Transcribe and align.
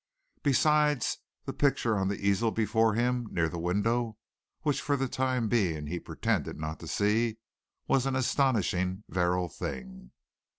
Besides 0.41 1.19
the 1.45 1.53
picture 1.53 1.95
on 1.95 2.07
the 2.07 2.15
easel 2.27 2.49
before 2.49 2.95
him, 2.95 3.27
near 3.29 3.47
the 3.47 3.59
window, 3.59 4.17
which 4.61 4.81
for 4.81 4.97
the 4.97 5.07
time 5.07 5.47
being 5.47 5.85
he 5.85 5.99
pretended 5.99 6.57
not 6.59 6.79
to 6.79 6.87
see, 6.87 7.37
was 7.87 8.07
an 8.07 8.15
astonishingly 8.15 9.03
virile 9.09 9.47
thing. 9.49 10.09